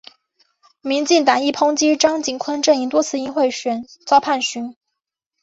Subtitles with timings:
[0.81, 4.75] 民进党亦抨击张锦昆阵营多次因贿选罪遭判刑。